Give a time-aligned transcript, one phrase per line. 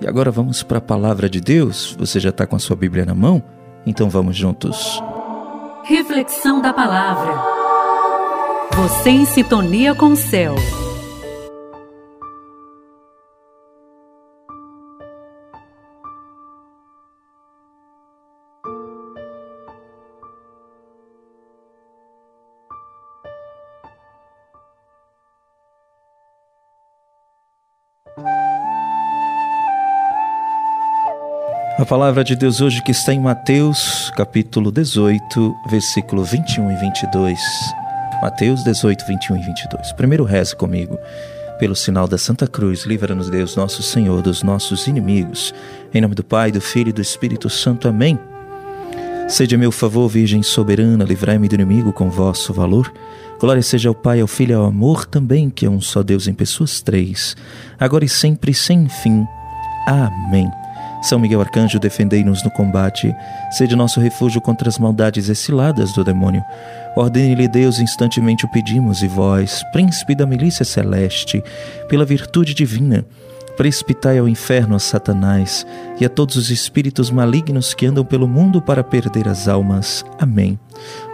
[0.00, 1.94] E agora vamos para a palavra de Deus.
[1.98, 3.42] Você já está com a sua Bíblia na mão?
[3.84, 5.02] Então vamos juntos.
[5.84, 7.34] Reflexão da palavra.
[8.76, 10.54] Você em sintonia com o céu.
[31.80, 37.40] A palavra de Deus hoje que está em Mateus, capítulo 18, versículo 21 e 22.
[38.20, 39.92] Mateus 18, 21 e 22.
[39.92, 40.98] Primeiro reze comigo.
[41.58, 45.54] Pelo sinal da Santa Cruz, livra-nos Deus, nosso Senhor, dos nossos inimigos.
[45.94, 47.88] Em nome do Pai, do Filho e do Espírito Santo.
[47.88, 48.18] Amém.
[49.26, 52.92] Seja meu favor, Virgem soberana, livrai-me do inimigo com vosso valor.
[53.40, 56.28] Glória seja ao Pai, ao Filho e ao amor também, que é um só Deus
[56.28, 57.34] em pessoas três,
[57.78, 59.24] agora e sempre sem fim.
[59.86, 60.59] Amém.
[61.02, 63.14] São Miguel Arcanjo, defendei-nos no combate,
[63.50, 66.44] sede nosso refúgio contra as maldades exiladas do demônio.
[66.94, 71.42] Ordene-lhe Deus, instantemente o pedimos, e vós, príncipe da milícia celeste,
[71.88, 73.04] pela virtude divina,
[73.56, 75.66] precipitai ao inferno a Satanás
[75.98, 80.04] e a todos os espíritos malignos que andam pelo mundo para perder as almas.
[80.18, 80.58] Amém.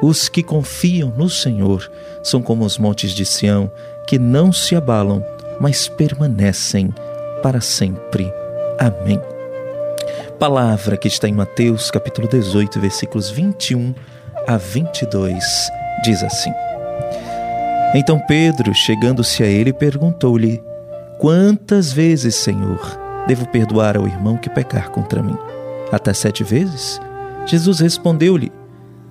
[0.02, 1.88] Os que confiam no Senhor
[2.22, 3.70] são como os montes de Sião,
[4.06, 5.24] que não se abalam,
[5.60, 6.92] mas permanecem
[7.42, 8.32] para sempre.
[8.78, 9.20] Amém
[10.38, 13.94] palavra que está em Mateus capítulo 18, versículos 21
[14.46, 15.42] a 22,
[16.04, 16.52] diz assim:
[17.94, 20.62] Então Pedro, chegando-se a ele, perguntou-lhe:
[21.18, 22.80] Quantas vezes, Senhor,
[23.26, 25.36] devo perdoar ao irmão que pecar contra mim?
[25.90, 27.00] Até sete vezes?
[27.46, 28.52] Jesus respondeu-lhe: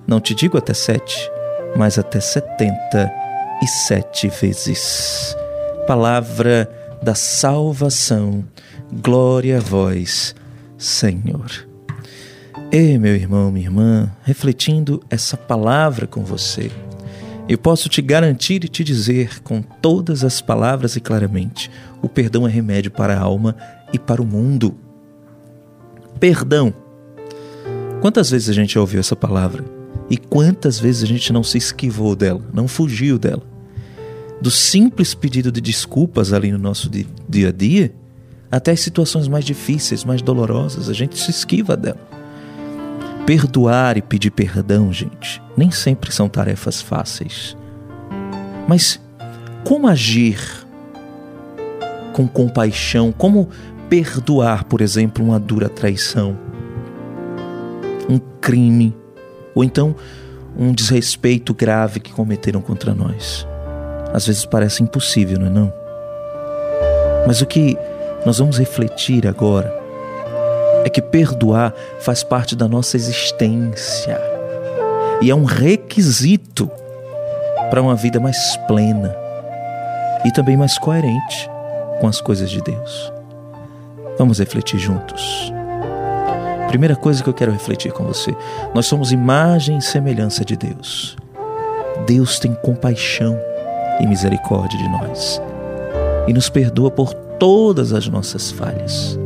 [0.06, 1.28] Não te digo até sete,
[1.76, 3.12] mas até setenta
[3.62, 5.36] e sete vezes.
[5.88, 6.70] Palavra
[7.02, 8.44] da salvação,
[8.92, 10.34] glória a vós
[10.86, 11.50] Senhor.
[12.70, 16.70] E meu irmão, minha irmã, refletindo essa palavra com você,
[17.48, 22.46] eu posso te garantir e te dizer com todas as palavras e claramente: o perdão
[22.46, 23.56] é remédio para a alma
[23.92, 24.76] e para o mundo.
[26.20, 26.72] Perdão.
[28.00, 29.64] Quantas vezes a gente já ouviu essa palavra?
[30.08, 33.42] E quantas vezes a gente não se esquivou dela, não fugiu dela?
[34.40, 36.88] Do simples pedido de desculpas ali no nosso
[37.28, 37.92] dia a dia,
[38.50, 42.00] até as situações mais difíceis, mais dolorosas, a gente se esquiva dela.
[43.26, 47.56] Perdoar e pedir perdão, gente, nem sempre são tarefas fáceis.
[48.68, 49.00] Mas
[49.64, 50.38] como agir
[52.12, 53.12] com compaixão?
[53.12, 53.48] Como
[53.88, 56.38] perdoar, por exemplo, uma dura traição,
[58.08, 58.96] um crime,
[59.54, 59.94] ou então
[60.56, 63.46] um desrespeito grave que cometeram contra nós?
[64.12, 65.72] Às vezes parece impossível, não é não?
[67.26, 67.76] Mas o que
[68.26, 69.72] nós vamos refletir agora
[70.84, 74.20] é que perdoar faz parte da nossa existência
[75.22, 76.68] e é um requisito
[77.70, 79.16] para uma vida mais plena
[80.24, 81.48] e também mais coerente
[82.00, 83.12] com as coisas de Deus.
[84.18, 85.52] Vamos refletir juntos.
[86.68, 88.36] Primeira coisa que eu quero refletir com você:
[88.74, 91.16] nós somos imagem e semelhança de Deus.
[92.06, 93.38] Deus tem compaixão
[94.00, 95.40] e misericórdia de nós
[96.26, 99.18] e nos perdoa por todas as nossas falhas.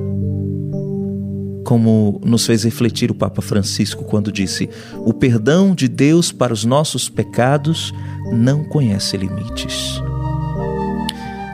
[1.64, 6.64] Como nos fez refletir o Papa Francisco quando disse: o perdão de Deus para os
[6.64, 7.92] nossos pecados
[8.32, 10.00] não conhece limites.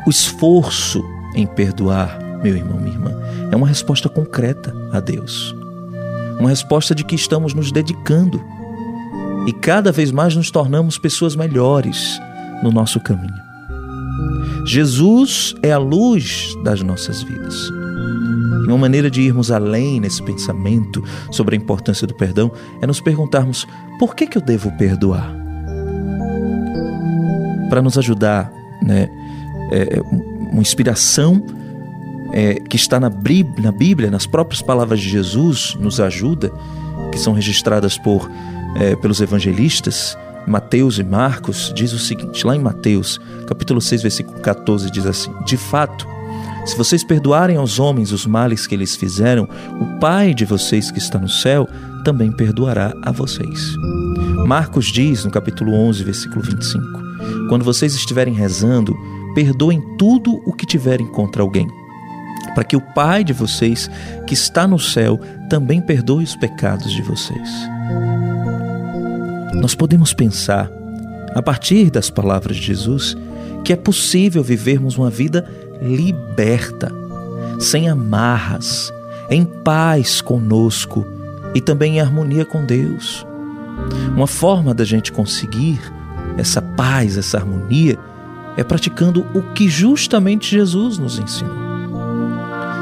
[0.06, 3.12] O esforço em perdoar, meu irmão, minha irmã,
[3.50, 5.54] é uma resposta concreta a Deus.
[6.38, 8.42] Uma resposta de que estamos nos dedicando
[9.46, 12.20] e cada vez mais nos tornamos pessoas melhores
[12.62, 13.45] no nosso caminho.
[14.66, 17.70] Jesus é a luz das nossas vidas.
[18.64, 22.50] E uma maneira de irmos além nesse pensamento sobre a importância do perdão
[22.82, 23.64] é nos perguntarmos:
[23.96, 25.32] por que, que eu devo perdoar?
[27.70, 29.08] Para nos ajudar, né,
[29.70, 30.00] é,
[30.50, 31.44] uma inspiração
[32.32, 36.52] é, que está na, na Bíblia, nas próprias palavras de Jesus, nos ajuda,
[37.12, 38.28] que são registradas por,
[38.76, 44.40] é, pelos evangelistas, Mateus e Marcos, diz o seguinte, lá em Mateus, capítulo 6, versículo
[44.40, 46.06] 14, diz assim: De fato,
[46.64, 49.48] se vocês perdoarem aos homens os males que eles fizeram,
[49.80, 51.68] o Pai de vocês que está no céu
[52.04, 53.74] também perdoará a vocês.
[54.46, 56.84] Marcos diz no capítulo 11, versículo 25:
[57.48, 58.96] Quando vocês estiverem rezando,
[59.34, 61.66] perdoem tudo o que tiverem contra alguém,
[62.54, 63.90] para que o Pai de vocês
[64.28, 65.20] que está no céu
[65.50, 67.76] também perdoe os pecados de vocês
[69.60, 70.70] nós podemos pensar,
[71.34, 73.16] a partir das palavras de Jesus,
[73.64, 75.48] que é possível vivermos uma vida
[75.80, 76.92] liberta,
[77.58, 78.92] sem amarras,
[79.28, 81.04] em paz conosco
[81.54, 83.26] e também em harmonia com Deus.
[84.14, 85.80] Uma forma da gente conseguir
[86.38, 87.98] essa paz, essa harmonia,
[88.56, 91.66] é praticando o que justamente Jesus nos ensinou.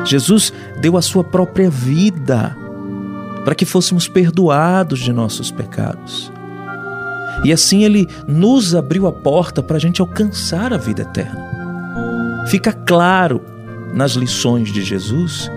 [0.05, 2.56] Jesus deu a sua própria vida
[3.44, 6.32] para que fôssemos perdoados de nossos pecados.
[7.44, 12.44] E assim ele nos abriu a porta para a gente alcançar a vida eterna.
[12.49, 13.43] Fica claro
[13.93, 15.50] nas lições de Jesus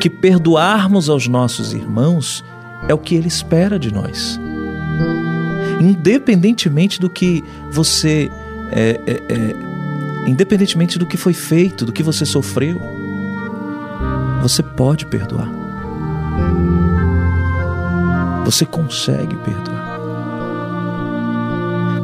[0.00, 2.42] que perdoarmos aos nossos irmãos
[2.88, 4.40] é o que ele espera de nós.
[5.80, 8.30] Independentemente do que você.
[8.72, 12.80] É, é, é, independentemente do que foi feito, do que você sofreu,
[14.42, 15.48] você pode perdoar.
[18.44, 19.89] Você consegue perdoar.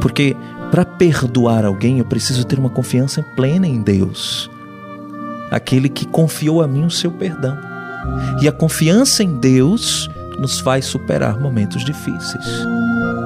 [0.06, 0.37] Porque
[0.70, 4.49] para perdoar alguém eu preciso ter uma confiança plena em Deus,
[5.50, 7.58] aquele que confiou a mim o seu perdão.
[8.41, 10.08] E a confiança em Deus
[10.38, 12.47] nos faz superar momentos difíceis,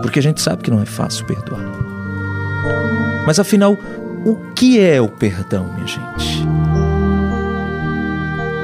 [0.01, 1.61] porque a gente sabe que não é fácil perdoar.
[3.27, 3.77] Mas afinal,
[4.25, 6.47] o que é o perdão, minha gente?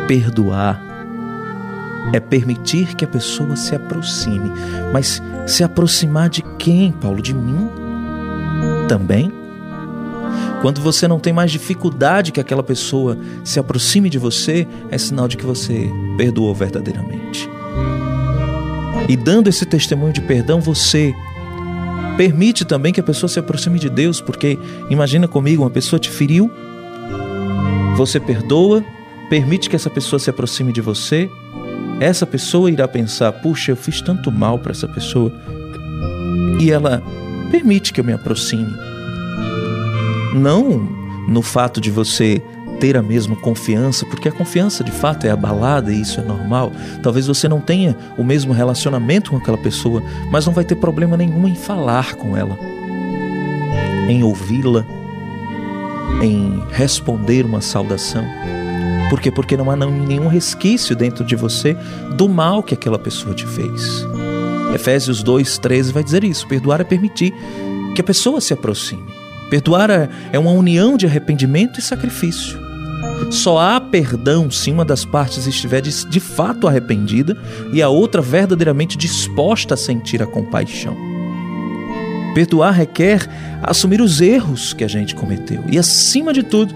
[0.08, 0.80] Perdoar
[2.14, 4.50] é permitir que a pessoa se aproxime.
[4.90, 7.20] Mas se aproximar de quem, Paulo?
[7.20, 7.84] De mim?
[8.88, 9.32] Também?
[10.62, 15.28] Quando você não tem mais dificuldade que aquela pessoa se aproxime de você, é sinal
[15.28, 17.48] de que você perdoou verdadeiramente.
[19.08, 21.14] E dando esse testemunho de perdão, você
[22.16, 24.58] permite também que a pessoa se aproxime de Deus, porque
[24.90, 26.50] imagina comigo, uma pessoa te feriu,
[27.96, 28.84] você perdoa,
[29.28, 31.30] permite que essa pessoa se aproxime de você,
[32.00, 35.32] essa pessoa irá pensar: puxa, eu fiz tanto mal para essa pessoa,
[36.60, 37.02] e ela
[37.50, 38.74] permite que eu me aproxime.
[40.34, 40.88] Não
[41.28, 42.42] no fato de você
[42.78, 46.72] ter a mesma confiança, porque a confiança de fato é abalada e isso é normal.
[47.02, 51.16] Talvez você não tenha o mesmo relacionamento com aquela pessoa, mas não vai ter problema
[51.16, 52.58] nenhum em falar com ela,
[54.08, 54.84] em ouvi-la,
[56.22, 58.24] em responder uma saudação.
[59.08, 59.30] Por quê?
[59.30, 61.76] Porque não há nenhum resquício dentro de você
[62.16, 64.06] do mal que aquela pessoa te fez.
[64.76, 67.34] Efésios 2,13 vai dizer isso: perdoar é permitir
[67.94, 69.04] que a pessoa se aproxime.
[69.50, 72.64] Perdoar é, é uma união de arrependimento e sacrifício.
[73.30, 77.36] Só há perdão se uma das partes estiver de, de fato arrependida
[77.72, 80.96] e a outra verdadeiramente disposta a sentir a compaixão.
[82.34, 83.26] Perdoar requer
[83.62, 86.74] assumir os erros que a gente cometeu e, acima de tudo,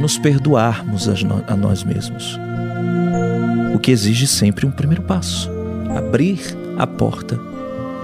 [0.00, 2.38] nos perdoarmos a nós mesmos.
[3.74, 5.48] O que exige sempre um primeiro passo:
[5.96, 6.40] abrir
[6.78, 7.38] a porta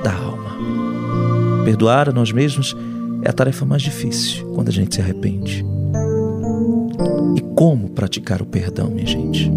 [0.02, 1.64] da alma.
[1.64, 2.76] Perdoar a nós mesmos
[3.22, 5.64] é a tarefa mais difícil quando a gente se arrepende.
[7.36, 9.50] E como praticar o perdão, minha gente?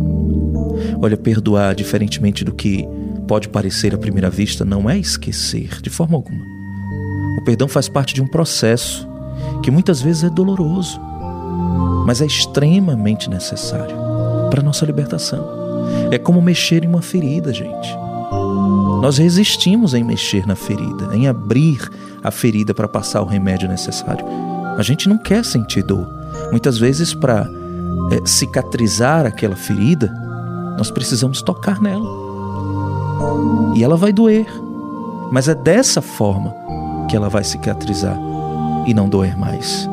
[1.01, 2.87] Olha, perdoar, diferentemente do que
[3.27, 6.43] pode parecer à primeira vista, não é esquecer, de forma alguma.
[7.39, 9.07] O perdão faz parte de um processo
[9.63, 10.99] que muitas vezes é doloroso
[12.05, 13.95] mas é extremamente necessário
[14.49, 15.61] para nossa libertação.
[16.11, 17.97] É como mexer em uma ferida, gente.
[19.01, 21.89] Nós resistimos em mexer na ferida, em abrir
[22.23, 24.23] a ferida para passar o remédio necessário.
[24.77, 26.07] A gente não quer sentir dor.
[26.51, 27.49] Muitas vezes, para
[28.11, 30.13] é, cicatrizar aquela ferida,
[30.77, 32.07] nós precisamos tocar nela.
[33.75, 34.45] E ela vai doer.
[35.31, 36.53] Mas é dessa forma
[37.09, 38.19] que ela vai cicatrizar
[38.85, 39.89] e não doer mais.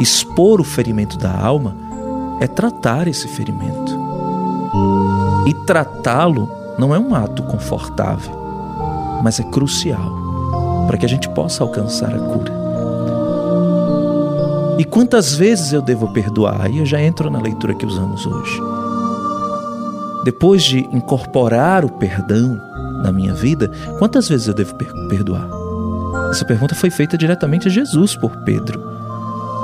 [0.00, 1.76] Expor o ferimento da alma
[2.40, 3.96] é tratar esse ferimento.
[5.46, 8.32] E tratá-lo não é um ato confortável,
[9.22, 12.52] mas é crucial para que a gente possa alcançar a cura.
[14.78, 16.60] E quantas vezes eu devo perdoar?
[16.62, 18.60] Aí eu já entro na leitura que usamos hoje.
[20.24, 22.60] Depois de incorporar o perdão
[23.02, 24.74] na minha vida, quantas vezes eu devo
[25.08, 25.48] perdoar?
[26.30, 28.98] Essa pergunta foi feita diretamente a Jesus por Pedro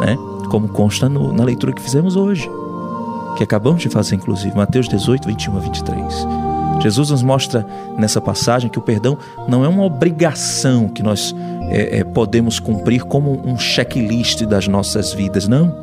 [0.01, 0.17] né?
[0.49, 2.51] como consta no, na leitura que fizemos hoje,
[3.37, 6.27] que acabamos de fazer, inclusive, Mateus 18, 21 a 23.
[6.81, 7.67] Jesus nos mostra
[7.97, 9.17] nessa passagem que o perdão
[9.49, 11.35] não é uma obrigação que nós
[11.69, 15.75] é, é, podemos cumprir como um checklist das nossas vidas, não.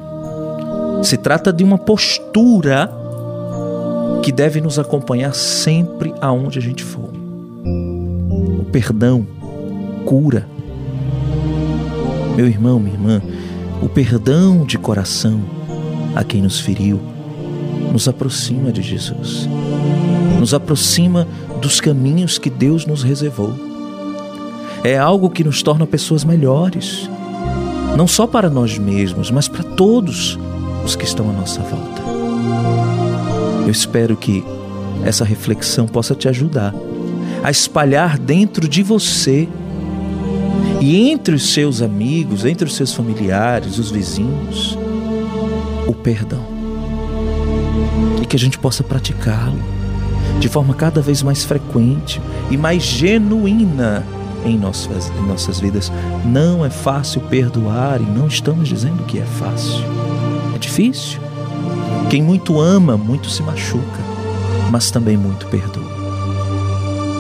[1.03, 2.91] Se trata de uma postura
[4.21, 7.09] que deve nos acompanhar sempre aonde a gente for.
[8.59, 9.25] O perdão
[10.05, 10.47] cura.
[12.35, 13.21] Meu irmão, minha irmã,
[13.81, 15.41] o perdão de coração
[16.15, 16.99] a quem nos feriu
[17.91, 19.47] nos aproxima de Jesus,
[20.41, 21.27] nos aproxima
[21.61, 23.53] dos caminhos que Deus nos reservou.
[24.83, 27.07] É algo que nos torna pessoas melhores,
[27.95, 30.39] não só para nós mesmos, mas para todos
[30.83, 32.01] os que estão à nossa volta.
[33.63, 34.43] Eu espero que
[35.05, 36.73] essa reflexão possa te ajudar
[37.43, 39.47] a espalhar dentro de você
[40.79, 44.75] e entre os seus amigos, entre os seus familiares, os vizinhos,
[45.85, 46.43] o perdão.
[48.19, 49.80] E que a gente possa praticá-lo
[50.39, 54.05] de forma cada vez mais frequente e mais genuína
[54.45, 55.91] em nossas, em nossas vidas.
[56.25, 59.83] Não é fácil perdoar e não estamos dizendo que é fácil.
[60.55, 61.19] É difícil.
[62.09, 63.99] Quem muito ama, muito se machuca,
[64.69, 65.89] mas também muito perdoa.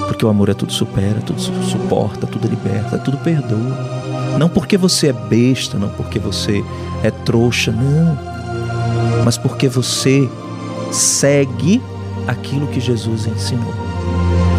[0.07, 4.01] Porque o amor é tudo supera, tudo suporta, tudo liberta, tudo perdoa.
[4.37, 6.63] Não porque você é besta, não porque você
[7.03, 8.17] é trouxa, não.
[9.23, 10.29] Mas porque você
[10.91, 11.81] segue
[12.31, 13.73] aquilo que Jesus ensinou.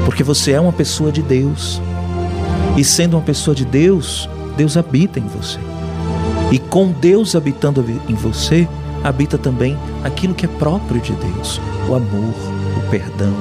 [0.05, 1.81] Porque você é uma pessoa de Deus.
[2.76, 5.59] E sendo uma pessoa de Deus, Deus habita em você.
[6.50, 8.69] E com Deus habitando em você,
[9.02, 12.35] habita também aquilo que é próprio de Deus: o amor,
[12.76, 13.35] o perdão,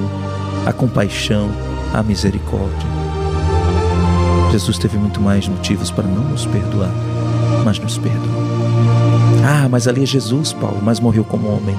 [0.66, 1.50] a compaixão,
[1.92, 2.88] a misericórdia.
[4.50, 6.92] Jesus teve muito mais motivos para não nos perdoar,
[7.64, 8.42] mas nos perdoou.
[9.44, 11.76] Ah, mas ali é Jesus, Paulo, mas morreu como homem,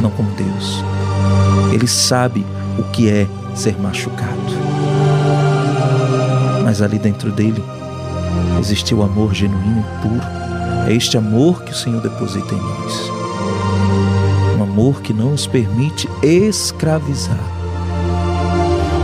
[0.00, 0.82] não como Deus.
[1.72, 2.46] Ele sabe
[2.78, 4.66] o que é ser machucado
[6.66, 7.62] mas ali dentro dele
[8.58, 10.26] existiu amor genuíno e puro.
[10.88, 13.10] É este amor que o Senhor deposita em nós.
[14.58, 17.38] Um amor que não nos permite escravizar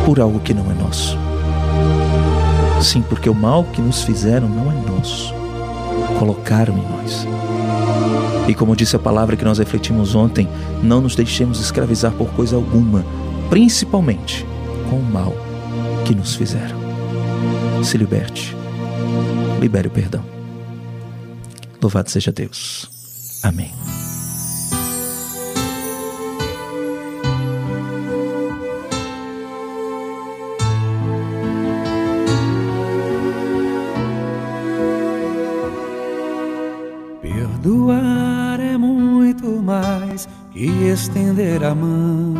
[0.04, 1.16] por algo que não é nosso.
[2.81, 5.33] Sim, porque o mal que nos fizeram não é nosso.
[6.19, 7.28] Colocaram em nós.
[8.49, 10.49] E como disse a palavra que nós refletimos ontem,
[10.83, 13.05] não nos deixemos escravizar por coisa alguma,
[13.49, 14.45] principalmente
[14.91, 15.33] com o mal
[16.05, 16.83] que nos fizeram
[17.85, 18.57] se liberte.
[19.61, 20.25] Libere o perdão.
[21.81, 22.89] Louvado seja Deus.
[23.43, 23.73] Amém.
[40.53, 42.35] Que estender a mão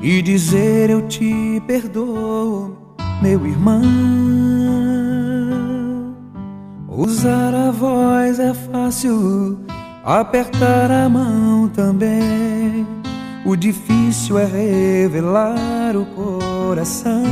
[0.00, 2.76] e dizer eu te perdoo
[3.22, 3.82] meu irmão.
[6.88, 9.58] Usar a voz é fácil,
[10.04, 12.86] apertar a mão também.
[13.44, 17.22] O difícil é revelar o coração.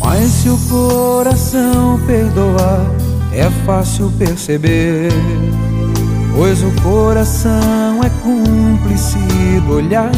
[0.00, 2.84] Mas se o coração perdoar,
[3.32, 5.10] é fácil perceber.
[6.34, 9.18] Pois o coração é cúmplice
[9.66, 10.10] do olhar.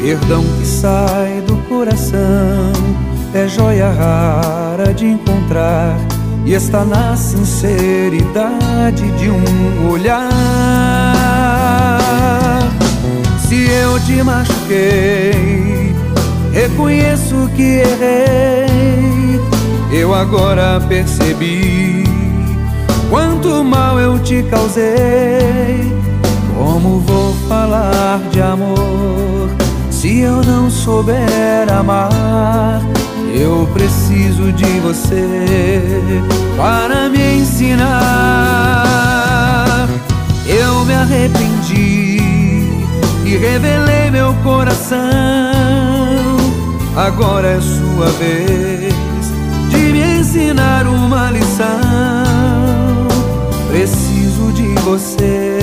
[0.00, 2.72] Perdão que sai do coração
[3.34, 5.96] é joia rara de encontrar
[6.44, 10.30] e está na sinceridade de um olhar.
[13.48, 15.94] Se eu te machuquei,
[16.52, 19.40] reconheço que errei.
[19.92, 22.15] Eu agora percebi
[23.10, 25.92] quanto mal eu te causei.
[26.56, 29.50] Como vou falar de amor?
[29.90, 32.80] Se eu não souber amar,
[33.34, 36.22] eu preciso de você
[36.56, 37.86] para me ensinar.
[40.46, 42.20] Eu me arrependi
[43.24, 44.96] e revelei meu coração.
[46.96, 48.94] Agora é sua vez
[49.68, 52.35] de me ensinar uma lição.
[53.76, 55.58] Preciso de você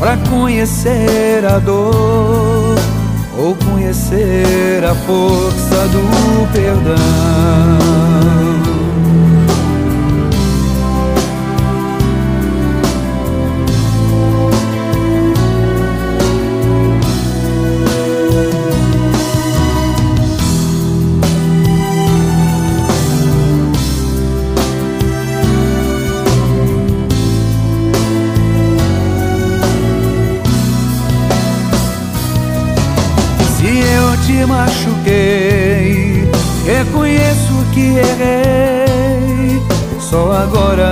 [0.00, 2.76] para conhecer a dor
[3.36, 6.96] ou conhecer a força do perdão.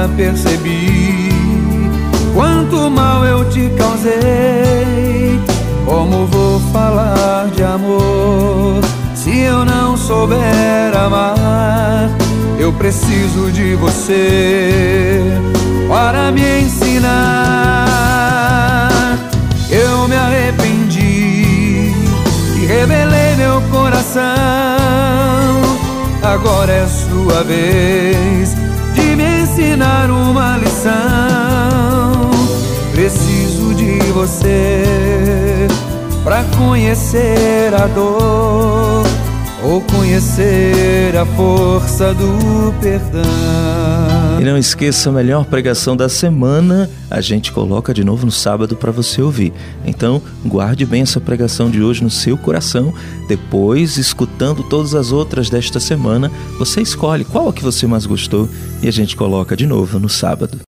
[0.09, 1.31] Percebi
[2.35, 5.41] quanto mal eu te causei.
[5.85, 8.81] Como vou falar de amor
[9.15, 12.11] se eu não souber amar?
[12.59, 15.23] Eu preciso de você
[15.89, 17.09] para me ensinar.
[19.71, 21.93] Eu me arrependi
[22.57, 24.21] e revelei meu coração.
[26.23, 28.70] Agora é sua vez
[29.21, 32.31] me ensinar uma lição.
[32.93, 35.69] Preciso de você
[36.25, 39.05] para conhecer a dor
[39.63, 44.41] ou conhecer a força do perdão.
[44.41, 48.75] E não esqueça a melhor pregação da semana, a gente coloca de novo no sábado
[48.75, 49.53] para você ouvir.
[49.85, 52.95] Então, guarde bem essa pregação de hoje no seu coração.
[53.29, 58.49] Depois, escutando todas as outras desta semana, você escolhe qual a que você mais gostou
[58.83, 60.59] e a gente coloca de novo no sábado.